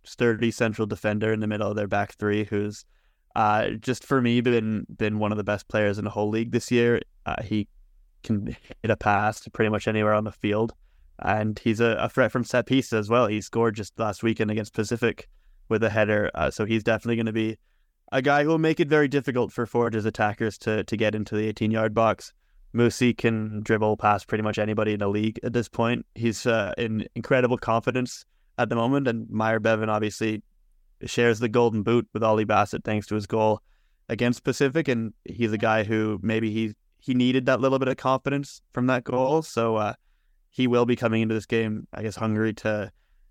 sturdy 0.04 0.52
central 0.52 0.86
defender 0.86 1.32
in 1.32 1.40
the 1.40 1.48
middle 1.48 1.68
of 1.68 1.74
their 1.74 1.88
back 1.88 2.14
three, 2.14 2.44
who's 2.44 2.84
uh, 3.34 3.70
just 3.80 4.04
for 4.04 4.22
me 4.22 4.40
been 4.40 4.86
been 4.96 5.18
one 5.18 5.32
of 5.32 5.38
the 5.38 5.42
best 5.42 5.66
players 5.66 5.98
in 5.98 6.04
the 6.04 6.10
whole 6.10 6.28
league 6.28 6.52
this 6.52 6.70
year. 6.70 7.00
Uh, 7.26 7.42
he 7.42 7.66
can 8.22 8.56
hit 8.82 8.90
a 8.90 8.96
pass 8.96 9.40
to 9.40 9.50
pretty 9.50 9.68
much 9.68 9.88
anywhere 9.88 10.14
on 10.14 10.22
the 10.22 10.30
field, 10.30 10.74
and 11.18 11.58
he's 11.58 11.80
a, 11.80 11.96
a 11.98 12.08
threat 12.08 12.30
from 12.30 12.44
set 12.44 12.66
pieces 12.66 12.92
as 12.92 13.10
well. 13.10 13.26
He 13.26 13.40
scored 13.40 13.74
just 13.74 13.98
last 13.98 14.22
weekend 14.22 14.52
against 14.52 14.74
Pacific 14.74 15.28
with 15.68 15.82
a 15.82 15.90
header, 15.90 16.30
uh, 16.36 16.52
so 16.52 16.64
he's 16.64 16.84
definitely 16.84 17.16
going 17.16 17.26
to 17.26 17.32
be 17.32 17.56
a 18.12 18.22
guy 18.22 18.44
who 18.44 18.50
will 18.50 18.58
make 18.58 18.78
it 18.78 18.88
very 18.88 19.08
difficult 19.08 19.50
for 19.52 19.66
Forge's 19.66 20.04
attackers 20.04 20.56
to 20.58 20.84
to 20.84 20.96
get 20.96 21.16
into 21.16 21.34
the 21.34 21.48
18 21.48 21.72
yard 21.72 21.94
box. 21.94 22.32
Musse 22.74 23.16
can 23.16 23.62
dribble 23.62 23.96
past 23.96 24.26
pretty 24.26 24.42
much 24.42 24.58
anybody 24.58 24.92
in 24.92 24.98
the 24.98 25.08
league 25.08 25.38
at 25.42 25.52
this 25.52 25.68
point. 25.68 26.04
He's 26.14 26.44
uh, 26.44 26.72
in 26.76 27.06
incredible 27.14 27.56
confidence 27.56 28.24
at 28.58 28.68
the 28.68 28.74
moment, 28.74 29.06
and 29.06 29.30
Myer 29.30 29.60
Bevan 29.60 29.88
obviously 29.88 30.42
shares 31.06 31.38
the 31.38 31.48
golden 31.48 31.82
boot 31.82 32.08
with 32.12 32.22
Ollie 32.22 32.44
Bassett 32.44 32.84
thanks 32.84 33.06
to 33.06 33.14
his 33.14 33.26
goal 33.26 33.62
against 34.08 34.44
Pacific, 34.44 34.88
and 34.88 35.14
he's 35.24 35.52
a 35.52 35.58
guy 35.58 35.84
who 35.84 36.18
maybe 36.22 36.50
he 36.50 36.74
he 36.98 37.14
needed 37.14 37.46
that 37.46 37.60
little 37.60 37.78
bit 37.78 37.88
of 37.88 37.96
confidence 37.96 38.60
from 38.72 38.86
that 38.86 39.04
goal, 39.04 39.42
so 39.42 39.76
uh, 39.76 39.94
he 40.50 40.66
will 40.66 40.86
be 40.86 40.96
coming 40.96 41.22
into 41.22 41.34
this 41.34 41.46
game, 41.46 41.86
I 41.92 42.02
guess, 42.02 42.16
hungry 42.16 42.54
to 42.54 42.90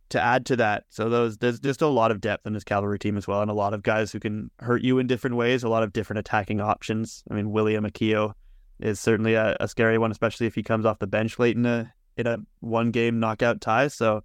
to 0.09 0.21
add 0.21 0.45
to 0.45 0.55
that. 0.55 0.85
So 0.89 1.09
those 1.09 1.37
there's 1.37 1.59
just 1.59 1.81
a 1.81 1.87
lot 1.87 2.11
of 2.11 2.21
depth 2.21 2.47
in 2.47 2.53
this 2.53 2.63
cavalry 2.63 2.99
team 2.99 3.17
as 3.17 3.27
well, 3.27 3.41
and 3.41 3.51
a 3.51 3.55
lot 3.55 3.73
of 3.73 3.83
guys 3.83 4.13
who 4.13 4.19
can 4.21 4.51
hurt 4.59 4.83
you 4.83 4.99
in 4.99 5.07
different 5.07 5.35
ways, 5.35 5.63
a 5.63 5.69
lot 5.69 5.83
of 5.83 5.91
different 5.91 6.19
attacking 6.19 6.61
options. 6.61 7.23
I 7.29 7.33
mean, 7.33 7.51
William 7.51 7.83
Akio 7.83 8.33
is 8.79 8.99
certainly 8.99 9.33
a, 9.35 9.55
a 9.59 9.67
scary 9.67 9.97
one, 9.97 10.11
especially 10.11 10.47
if 10.47 10.55
he 10.55 10.63
comes 10.63 10.85
off 10.85 10.99
the 10.99 11.07
bench 11.07 11.39
late 11.39 11.55
in 11.55 11.65
a 11.65 11.93
in 12.17 12.27
a 12.27 12.37
one 12.59 12.91
game 12.91 13.19
knockout 13.19 13.61
tie. 13.61 13.87
So 13.87 14.23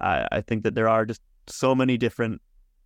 I, 0.00 0.26
I 0.30 0.40
think 0.40 0.62
that 0.64 0.74
there 0.74 0.88
are 0.88 1.04
just 1.04 1.20
so 1.46 1.74
many 1.74 1.96
different 1.96 2.40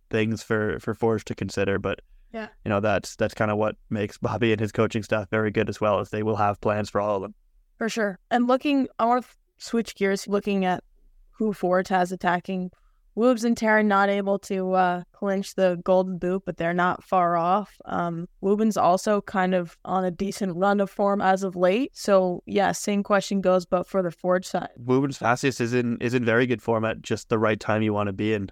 things 0.09 0.41
for 0.43 0.79
for 0.79 0.93
Forge 0.93 1.25
to 1.25 1.35
consider. 1.35 1.77
But 1.79 2.01
Yeah. 2.31 2.47
you 2.65 2.69
know 2.69 2.79
that's 2.79 3.15
that's 3.15 3.33
kind 3.33 3.51
of 3.51 3.57
what 3.57 3.75
makes 3.89 4.17
Bobby 4.17 4.51
and 4.51 4.59
his 4.61 4.71
coaching 4.71 5.03
staff 5.03 5.29
very 5.29 5.51
good 5.51 5.69
as 5.69 5.79
well, 5.81 5.99
as 5.99 6.09
they 6.09 6.23
will 6.23 6.37
have 6.37 6.61
plans 6.61 6.89
for 6.89 7.01
all 7.01 7.17
of 7.17 7.21
them. 7.21 7.35
For 7.77 7.89
sure. 7.89 8.19
And 8.31 8.47
looking, 8.47 8.87
I 8.99 9.05
want 9.05 9.25
to 9.25 9.29
switch 9.57 9.95
gears, 9.95 10.27
looking 10.27 10.63
at 10.65 10.83
who 11.31 11.53
Forge 11.53 11.89
has 11.89 12.11
attacking. 12.11 12.71
Woobs 13.15 13.43
and 13.43 13.55
Terran 13.55 13.87
not 13.87 14.09
able 14.09 14.39
to 14.39 14.73
uh, 14.73 15.03
clinch 15.11 15.55
the 15.55 15.79
golden 15.83 16.17
boot, 16.17 16.43
but 16.45 16.57
they're 16.57 16.73
not 16.73 17.03
far 17.03 17.37
off. 17.37 17.79
Um, 17.85 18.27
Woobin's 18.41 18.77
also 18.77 19.21
kind 19.21 19.53
of 19.53 19.77
on 19.85 20.03
a 20.03 20.11
decent 20.11 20.55
run 20.55 20.79
of 20.79 20.89
form 20.89 21.21
as 21.21 21.43
of 21.43 21.55
late. 21.55 21.91
So 21.93 22.41
yeah, 22.45 22.71
same 22.71 23.03
question 23.03 23.41
goes, 23.41 23.65
but 23.65 23.87
for 23.87 24.01
the 24.01 24.11
Forge 24.11 24.45
side. 24.45 24.69
Woobens 24.83 25.19
Pacius 25.19 25.61
is 25.61 25.73
in 25.73 25.97
is 25.99 26.13
in 26.13 26.25
very 26.25 26.47
good 26.47 26.61
form 26.61 26.85
at 26.85 27.01
just 27.01 27.29
the 27.29 27.37
right 27.37 27.59
time 27.59 27.81
you 27.81 27.93
want 27.93 28.07
to 28.07 28.13
be 28.13 28.33
in. 28.33 28.49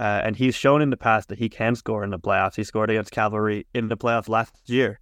Uh, 0.00 0.20
and 0.24 0.36
he's 0.36 0.54
shown 0.54 0.82
in 0.82 0.90
the 0.90 0.96
past 0.96 1.28
that 1.28 1.38
he 1.38 1.48
can 1.48 1.74
score 1.74 2.02
in 2.02 2.10
the 2.10 2.18
playoffs. 2.18 2.56
He 2.56 2.64
scored 2.64 2.90
against 2.90 3.12
Cavalry 3.12 3.66
in 3.74 3.88
the 3.88 3.96
playoffs 3.96 4.28
last 4.28 4.52
year. 4.66 5.00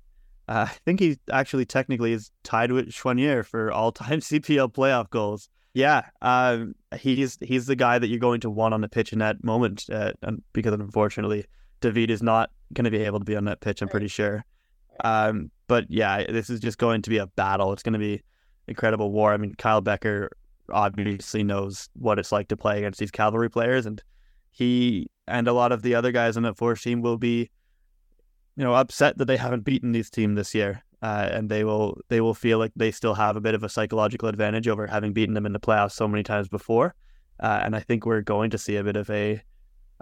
Uh, 0.49 0.67
I 0.69 0.75
think 0.85 1.01
he 1.01 1.19
actually 1.31 1.65
technically 1.65 2.13
is 2.13 2.31
tied 2.43 2.73
with 2.73 2.91
Choinière 2.91 3.45
for 3.45 3.73
all 3.73 3.91
time 3.91 4.21
CPL 4.21 4.73
playoff 4.73 5.09
goals. 5.11 5.49
Yeah, 5.75 6.03
um, 6.21 6.75
he's 6.99 7.39
he's 7.41 7.67
the 7.67 7.77
guy 7.77 7.99
that 7.99 8.09
you're 8.09 8.19
going 8.19 8.41
to 8.41 8.51
want 8.51 8.75
on 8.75 8.83
the 8.83 8.89
pitch 8.89 9.13
in 9.13 9.19
that 9.21 9.43
moment. 9.43 9.87
Uh, 9.91 10.13
and 10.23 10.43
because 10.53 10.75
unfortunately, 10.75 11.47
David 11.81 12.11
is 12.11 12.23
not 12.23 12.51
going 12.75 12.85
to 12.85 12.91
be 12.91 12.99
able 12.99 13.19
to 13.19 13.25
be 13.25 13.37
on 13.37 13.47
that 13.47 13.61
pitch. 13.61 13.81
I'm 13.81 13.89
pretty 13.89 14.09
sure. 14.09 14.45
Um, 15.05 15.51
but 15.69 15.87
yeah, 15.89 16.25
this 16.25 16.51
is 16.51 16.61
just 16.61 16.79
going 16.79 17.01
to 17.03 17.11
be 17.11 17.19
a 17.19 17.27
battle. 17.27 17.73
It's 17.73 17.83
going 17.83 17.95
to 17.95 17.99
be 17.99 18.23
incredible 18.69 19.11
war. 19.11 19.33
I 19.33 19.39
mean, 19.39 19.55
Kyle 19.55 19.83
Bekker 19.83 20.29
obviously 20.71 21.43
knows 21.43 21.89
what 21.95 22.19
it's 22.19 22.33
like 22.33 22.49
to 22.49 22.57
play 22.57 22.79
against 22.79 22.99
these 22.99 23.11
cavalry 23.11 23.51
players, 23.51 23.87
and 23.87 24.03
he 24.51 25.09
and 25.27 25.49
a 25.49 25.53
lot 25.53 25.73
of 25.73 25.83
the 25.83 25.95
other 25.95 26.13
guys 26.13 26.37
on 26.37 26.43
that 26.43 26.59
force 26.59 26.83
team 26.83 27.01
will 27.01 27.17
be, 27.17 27.51
you 28.57 28.65
know, 28.65 28.75
upset 28.75 29.17
that 29.19 29.25
they 29.25 29.39
haven't 29.39 29.65
beaten 29.65 29.93
this 29.93 30.11
team 30.11 30.35
this 30.35 30.55
year. 30.55 30.83
Uh, 31.03 31.29
and 31.33 31.49
they 31.49 31.65
will 31.65 32.01
they 32.09 32.21
will 32.21 32.35
feel 32.35 32.59
like 32.59 32.73
they 32.77 32.91
still 32.91 33.15
have 33.15 33.37
a 33.37 33.41
bit 33.41 33.55
of 33.55 33.65
a 33.65 33.69
psychological 33.69 34.29
advantage 34.29 34.69
over 34.69 34.87
having 34.87 35.13
beaten 35.13 35.35
them 35.35 35.47
in 35.47 35.53
the 35.53 35.61
playoffs 35.61 35.93
so 35.93 36.07
many 36.07 36.23
times 36.23 36.49
before. 36.49 36.95
Uh, 37.41 37.61
and 37.65 37.75
I 37.75 37.81
think 37.81 38.07
we're 38.07 38.21
going 38.23 38.51
to 38.51 38.59
see 38.59 38.77
a 38.77 38.85
bit 38.85 38.97
of 38.97 39.11
a 39.11 39.43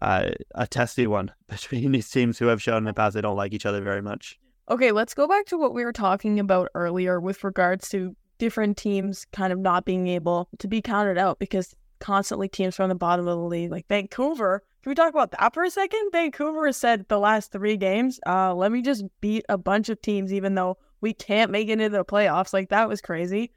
uh, 0.03 0.31
a 0.55 0.67
testy 0.67 1.07
one 1.07 1.33
between 1.49 1.93
these 1.93 2.11
teams 2.11 2.39
who 2.39 2.47
have 2.47 2.63
shown 2.63 2.79
in 2.79 2.85
the 2.85 2.95
past 2.95 3.15
they 3.15 3.21
don't 3.21 3.37
like 3.37 3.55
each 3.55 3.67
other 3.67 3.81
very 3.81 4.03
much. 4.03 4.39
Okay, 4.71 4.93
let's 4.93 5.15
go 5.15 5.27
back 5.27 5.47
to 5.47 5.59
what 5.59 5.75
we 5.75 5.85
were 5.85 5.93
talking 5.93 6.39
about 6.39 6.69
earlier 6.75 7.19
with 7.19 7.43
regards 7.43 7.89
to 7.89 8.15
different 8.39 8.77
teams 8.77 9.27
kind 9.33 9.53
of 9.53 9.59
not 9.59 9.85
being 9.85 10.07
able 10.07 10.49
to 10.59 10.69
be 10.69 10.81
counted 10.81 11.19
out 11.19 11.39
because 11.39 11.75
constantly 11.99 12.49
teams 12.49 12.77
from 12.77 12.89
the 12.89 12.95
bottom 12.95 13.27
of 13.27 13.39
the 13.39 13.45
league, 13.45 13.71
like 13.71 13.87
Vancouver. 13.89 14.63
Can 14.83 14.91
we 14.91 14.95
talk 14.95 15.11
about 15.11 15.33
that 15.33 15.53
for 15.53 15.63
a 15.63 15.71
second? 15.71 16.11
Vancouver 16.13 16.67
has 16.67 16.77
said 16.77 17.07
the 17.09 17.19
last 17.19 17.53
three 17.53 17.77
games, 17.77 18.19
uh, 18.27 18.55
let 18.55 18.73
me 18.73 18.81
just 18.81 19.05
beat 19.21 19.45
a 19.49 19.59
bunch 19.59 19.91
of 19.91 20.01
teams, 20.01 20.33
even 20.33 20.55
though 20.55 20.79
we 21.01 21.13
can't 21.13 21.51
make 21.51 21.69
it 21.69 21.81
into 21.81 21.89
the 21.89 22.05
playoffs. 22.05 22.53
Like 22.53 22.69
that 22.71 22.89
was 22.89 23.01
crazy. 23.01 23.53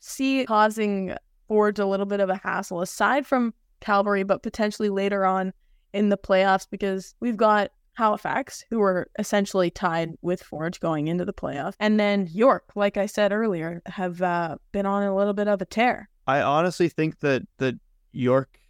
See 0.00 0.44
causing 0.46 1.14
Forge 1.48 1.78
a 1.78 1.86
little 1.86 2.06
bit 2.06 2.20
of 2.20 2.28
a 2.28 2.36
hassle 2.36 2.82
aside 2.82 3.26
from 3.26 3.54
Calgary, 3.80 4.22
but 4.22 4.42
potentially 4.42 4.90
later 4.90 5.24
on 5.24 5.52
in 5.92 6.08
the 6.08 6.18
playoffs 6.18 6.66
because 6.70 7.14
we've 7.20 7.36
got 7.36 7.70
Halifax, 7.94 8.64
who 8.70 8.80
are 8.80 9.08
essentially 9.18 9.70
tied 9.70 10.12
with 10.22 10.40
Forge 10.40 10.78
going 10.78 11.08
into 11.08 11.24
the 11.24 11.32
playoffs, 11.32 11.74
and 11.80 11.98
then 11.98 12.28
York, 12.30 12.64
like 12.76 12.96
I 12.96 13.06
said 13.06 13.32
earlier, 13.32 13.82
have 13.86 14.22
uh, 14.22 14.56
been 14.70 14.86
on 14.86 15.02
a 15.02 15.16
little 15.16 15.32
bit 15.32 15.48
of 15.48 15.60
a 15.60 15.64
tear. 15.64 16.08
I 16.28 16.40
honestly 16.42 16.88
think 16.88 17.18
that 17.20 17.42
that 17.58 17.74
York 18.12 18.60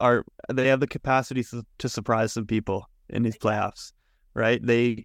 are 0.00 0.24
they 0.50 0.68
have 0.68 0.80
the 0.80 0.86
capacity 0.86 1.44
to 1.78 1.88
surprise 1.88 2.32
some 2.32 2.46
people 2.46 2.88
in 3.10 3.22
these 3.22 3.36
playoffs, 3.36 3.92
right? 4.32 4.64
They 4.64 5.04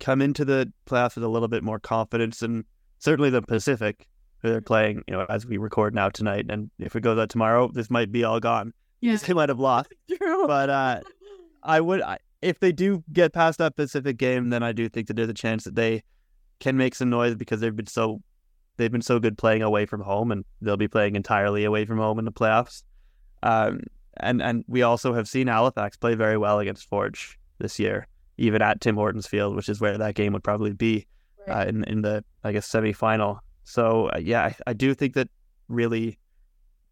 come 0.00 0.20
into 0.20 0.44
the 0.44 0.72
playoffs 0.86 1.14
with 1.14 1.24
a 1.24 1.28
little 1.28 1.48
bit 1.48 1.62
more 1.62 1.78
confidence, 1.78 2.42
and 2.42 2.64
certainly 2.98 3.30
the 3.30 3.42
Pacific, 3.42 4.06
who 4.38 4.50
they're 4.50 4.60
playing, 4.60 5.02
you 5.06 5.14
know, 5.14 5.26
as 5.28 5.46
we 5.46 5.56
record 5.56 5.94
now 5.94 6.08
tonight. 6.08 6.46
And 6.48 6.70
if 6.78 6.94
it 6.96 7.00
goes 7.00 7.18
out 7.18 7.30
tomorrow, 7.30 7.70
this 7.72 7.90
might 7.90 8.12
be 8.12 8.24
all 8.24 8.40
gone. 8.40 8.72
Yeah. 9.00 9.16
They 9.16 9.34
might 9.34 9.48
have 9.48 9.60
lost, 9.60 9.92
True. 10.16 10.46
but 10.46 10.70
uh, 10.70 11.00
I 11.62 11.80
would, 11.80 12.02
I, 12.02 12.18
if 12.42 12.60
they 12.60 12.72
do 12.72 13.02
get 13.12 13.32
past 13.32 13.58
that 13.58 13.76
Pacific 13.76 14.16
game, 14.16 14.50
then 14.50 14.62
I 14.62 14.72
do 14.72 14.88
think 14.88 15.08
that 15.08 15.14
there's 15.14 15.28
a 15.28 15.34
chance 15.34 15.64
that 15.64 15.74
they 15.74 16.02
can 16.60 16.76
make 16.76 16.94
some 16.94 17.10
noise 17.10 17.34
because 17.34 17.60
they've 17.60 17.76
been 17.76 17.86
so 17.86 18.20
they've 18.76 18.92
been 18.92 19.02
so 19.02 19.18
good 19.18 19.38
playing 19.38 19.62
away 19.62 19.86
from 19.86 20.00
home, 20.00 20.32
and 20.32 20.44
they'll 20.60 20.76
be 20.76 20.88
playing 20.88 21.16
entirely 21.16 21.64
away 21.64 21.84
from 21.84 21.98
home 21.98 22.18
in 22.18 22.24
the 22.24 22.32
playoffs. 22.32 22.82
Um, 23.42 23.80
and 24.18 24.42
and 24.42 24.64
we 24.66 24.82
also 24.82 25.12
have 25.12 25.28
seen 25.28 25.46
Halifax 25.46 25.96
play 25.96 26.14
very 26.14 26.36
well 26.36 26.58
against 26.58 26.88
Forge 26.88 27.38
this 27.58 27.78
year, 27.78 28.06
even 28.38 28.62
at 28.62 28.80
Tim 28.80 28.96
Hortons 28.96 29.26
Field, 29.26 29.56
which 29.56 29.68
is 29.68 29.80
where 29.80 29.98
that 29.98 30.14
game 30.14 30.32
would 30.32 30.44
probably 30.44 30.72
be 30.72 31.06
right. 31.46 31.66
uh, 31.66 31.68
in 31.68 31.84
in 31.84 32.02
the 32.02 32.24
I 32.44 32.52
guess 32.52 32.68
semifinal. 32.68 33.40
So 33.64 34.10
uh, 34.14 34.18
yeah, 34.18 34.44
I, 34.44 34.56
I 34.68 34.72
do 34.72 34.94
think 34.94 35.14
that 35.14 35.28
really 35.68 36.18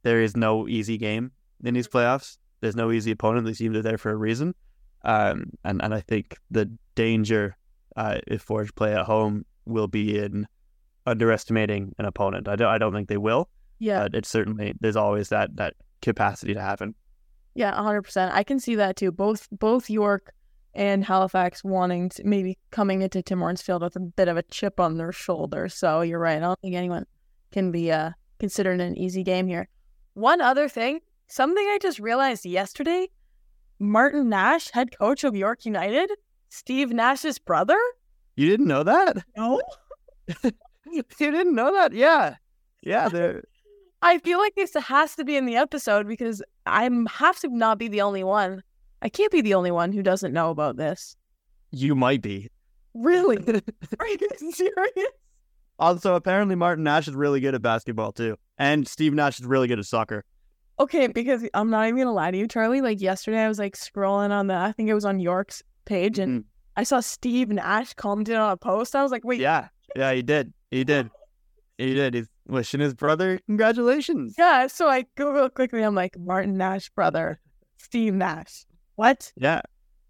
there 0.03 0.21
is 0.21 0.37
no 0.37 0.69
easy 0.69 0.99
game 0.99 1.33
in 1.63 1.75
these 1.75 1.89
playoffs. 1.89 2.39
There's 2.61 2.77
no 2.77 2.93
easy 2.93 3.11
opponent. 3.11 3.47
These 3.47 3.59
teams 3.59 3.77
are 3.77 3.83
there 3.83 3.99
for 3.99 4.11
a 4.11 4.17
reason. 4.17 4.55
Um, 5.03 5.51
and, 5.65 5.83
and 5.83 5.95
I 5.95 6.01
think 6.01 6.37
the 6.51 6.71
danger 6.95 7.57
uh, 7.97 8.19
if 8.27 8.43
Forge 8.43 8.75
play 8.75 8.95
at 8.95 9.05
home 9.05 9.45
will 9.67 9.89
be 9.89 10.19
in 10.19 10.47
underestimating 11.07 11.95
an 11.99 12.07
opponent. 12.07 12.49
I 12.49 12.57
don't, 12.57 12.69
I 12.69 12.79
don't 12.79 12.93
think 12.93 13.09
they 13.09 13.19
will. 13.19 13.49
Yeah. 13.79 14.03
But 14.03 14.15
it's 14.15 14.29
certainly, 14.29 14.75
there's 14.81 14.97
always 14.97 15.29
that, 15.29 15.57
that 15.57 15.75
capacity 16.01 16.55
to 16.55 16.61
happen. 16.61 16.95
Yeah, 17.55 17.73
100%. 17.75 18.33
I 18.33 18.43
can 18.43 18.59
see 18.59 18.75
that 18.77 18.97
too. 18.97 19.13
Both 19.13 19.49
both 19.53 19.89
York 19.89 20.34
and 20.75 21.04
Halifax 21.04 21.62
wanting 21.62 22.09
to 22.11 22.25
maybe 22.25 22.59
coming 22.71 23.02
into 23.02 23.23
Tim 23.23 23.38
Hortons 23.38 23.62
Field 23.62 23.83
with 23.83 23.97
a 23.97 24.00
bit 24.00 24.28
of 24.28 24.37
a 24.37 24.43
chip 24.43 24.81
on 24.81 24.97
their 24.97 25.12
shoulder. 25.12 25.69
So 25.69 26.00
you're 26.00 26.19
right. 26.19 26.37
I 26.37 26.40
don't 26.40 26.61
think 26.61 26.75
anyone 26.75 27.07
can 27.52 27.71
be 27.71 27.93
uh, 27.93 28.11
considered 28.38 28.81
an 28.81 28.99
easy 28.99 29.23
game 29.23 29.47
here. 29.47 29.69
One 30.14 30.40
other 30.40 30.69
thing, 30.69 31.00
something 31.28 31.64
I 31.64 31.78
just 31.81 31.99
realized 31.99 32.45
yesterday 32.45 33.09
Martin 33.78 34.28
Nash, 34.28 34.71
head 34.71 34.97
coach 34.97 35.25
of 35.25 35.35
York 35.35 35.64
United, 35.64 36.11
Steve 36.49 36.90
Nash's 36.90 37.38
brother. 37.38 37.78
You 38.37 38.49
didn't 38.49 38.66
know 38.66 38.83
that? 38.83 39.16
No. 39.37 39.61
you 40.90 41.02
didn't 41.19 41.54
know 41.54 41.73
that? 41.73 41.93
Yeah. 41.93 42.37
Yeah. 42.83 43.09
I 44.02 44.19
feel 44.19 44.38
like 44.38 44.54
this 44.54 44.75
has 44.75 45.16
to 45.16 45.25
be 45.25 45.37
in 45.37 45.47
the 45.47 45.57
episode 45.57 46.07
because 46.07 46.43
I 46.66 46.88
have 47.09 47.38
to 47.40 47.49
not 47.49 47.78
be 47.78 47.88
the 47.88 48.02
only 48.02 48.23
one. 48.23 48.62
I 49.05 49.11
can't 49.11 49.31
be 49.31 49.43
the 49.43 49.53
only 49.53 49.71
one 49.71 49.93
who 49.93 50.03
doesn't 50.03 50.33
know 50.33 50.49
about 50.49 50.79
this. 50.79 51.15
You 51.71 51.95
might 51.95 52.23
be. 52.23 52.49
Really? 52.95 53.37
Are 54.01 54.09
you 54.09 54.19
serious? 54.51 55.11
Also, 55.79 56.15
apparently 56.15 56.55
Martin 56.55 56.85
Nash 56.85 57.07
is 57.07 57.15
really 57.15 57.41
good 57.41 57.55
at 57.55 57.61
basketball 57.61 58.13
too, 58.13 58.37
and 58.57 58.89
Steve 58.89 59.13
Nash 59.13 59.39
is 59.39 59.47
really 59.47 59.69
good 59.69 59.79
at 59.79 59.85
soccer. 59.85 60.25
Okay, 60.81 61.07
because 61.09 61.47
I'm 61.53 61.69
not 61.69 61.87
even 61.87 61.99
gonna 61.99 62.13
lie 62.13 62.31
to 62.31 62.39
you, 62.39 62.49
Charlie. 62.49 62.81
Like 62.81 63.01
yesterday, 63.01 63.45
I 63.45 63.49
was 63.49 63.59
like 63.59 63.77
scrolling 63.77 64.31
on 64.31 64.47
the, 64.47 64.55
I 64.55 64.73
think 64.73 64.89
it 64.89 64.95
was 64.95 65.05
on 65.05 65.21
York's 65.21 65.63
page, 65.85 66.19
and 66.19 66.41
mm-hmm. 66.41 66.49
I 66.77 66.85
saw 66.85 67.01
Steve 67.01 67.51
Nash 67.51 67.93
commented 67.95 68.37
on 68.37 68.53
a 68.53 68.57
post. 68.57 68.97
I 68.97 69.03
was 69.03 69.13
like, 69.13 69.25
wait, 69.25 69.41
yeah, 69.41 69.69
yeah, 69.95 70.13
he 70.15 70.23
did, 70.23 70.53
he 70.71 70.83
did, 70.85 71.11
he 71.77 71.93
did. 71.93 72.15
He's 72.15 72.29
wishing 72.47 72.81
his 72.81 72.95
brother 72.95 73.41
congratulations. 73.47 74.37
Yeah, 74.39 74.69
so 74.69 74.89
I 74.89 75.05
Google 75.17 75.51
quickly. 75.51 75.83
I'm 75.83 75.95
like 75.95 76.17
Martin 76.19 76.57
Nash 76.57 76.89
brother, 76.91 77.41
Steve 77.77 78.15
Nash. 78.15 78.65
What? 78.97 79.33
Yeah, 79.37 79.63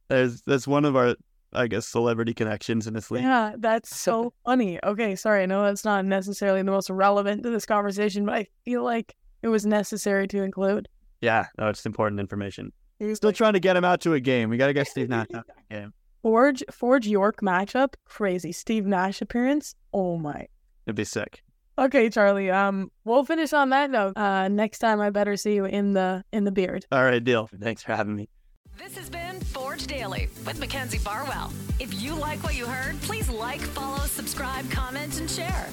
there's 0.08 0.42
that's 0.42 0.66
one 0.66 0.84
of 0.84 0.96
our 0.96 1.16
I 1.52 1.68
guess 1.68 1.86
celebrity 1.86 2.34
connections 2.34 2.86
in 2.86 2.94
this 2.94 3.10
league. 3.10 3.22
Yeah, 3.22 3.54
that's 3.58 3.96
so 3.96 4.32
funny. 4.44 4.78
Okay, 4.84 5.16
sorry, 5.16 5.42
I 5.42 5.46
know 5.46 5.62
that's 5.62 5.84
not 5.84 6.04
necessarily 6.04 6.62
the 6.62 6.70
most 6.70 6.90
relevant 6.90 7.42
to 7.44 7.50
this 7.50 7.66
conversation, 7.66 8.26
but 8.26 8.34
I 8.34 8.46
feel 8.64 8.82
like 8.82 9.14
it 9.42 9.48
was 9.48 9.64
necessary 9.64 10.26
to 10.28 10.42
include. 10.42 10.88
Yeah, 11.20 11.46
no, 11.58 11.68
it's 11.68 11.86
important 11.86 12.20
information. 12.20 12.72
Still 13.14 13.32
trying 13.32 13.54
to 13.54 13.60
get 13.60 13.76
him 13.76 13.84
out 13.84 14.00
to 14.02 14.14
a 14.14 14.20
game. 14.20 14.50
We 14.50 14.56
got 14.56 14.68
to 14.68 14.72
get 14.72 14.86
Steve 14.86 15.08
Nash 15.08 15.26
out 15.34 15.46
to 15.46 15.52
a 15.70 15.80
game. 15.80 15.92
Forge 16.22 16.62
Forge 16.70 17.06
York 17.06 17.40
matchup, 17.42 17.94
crazy. 18.06 18.52
Steve 18.52 18.86
Nash 18.86 19.20
appearance. 19.20 19.74
Oh 19.92 20.16
my. 20.16 20.46
It'd 20.86 20.96
be 20.96 21.04
sick. 21.04 21.42
Okay, 21.76 22.08
Charlie. 22.08 22.50
Um, 22.50 22.90
we'll 23.04 23.24
finish 23.24 23.52
on 23.52 23.70
that 23.70 23.90
note. 23.90 24.16
Uh, 24.16 24.48
next 24.48 24.78
time 24.78 25.00
I 25.00 25.10
better 25.10 25.36
see 25.36 25.54
you 25.54 25.64
in 25.64 25.92
the 25.92 26.24
in 26.32 26.44
the 26.44 26.52
beard. 26.52 26.86
All 26.92 27.02
right, 27.04 27.22
deal. 27.22 27.48
Thanks 27.60 27.82
for 27.82 27.94
having 27.94 28.16
me. 28.16 28.28
This 28.76 28.96
has 28.96 29.08
been 29.08 29.40
Forge 29.40 29.86
Daily 29.86 30.28
with 30.44 30.58
Mackenzie 30.58 30.98
Barwell. 30.98 31.52
If 31.78 32.02
you 32.02 32.14
like 32.14 32.42
what 32.42 32.56
you 32.56 32.66
heard, 32.66 33.00
please 33.02 33.28
like, 33.30 33.60
follow, 33.60 34.04
subscribe, 34.06 34.68
comment, 34.70 35.20
and 35.20 35.30
share. 35.30 35.68